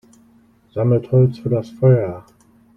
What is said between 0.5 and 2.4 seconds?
Sammelt Holz für das Feuer!